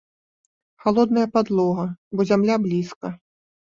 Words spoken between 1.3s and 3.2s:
падлога, бо зямля блізка.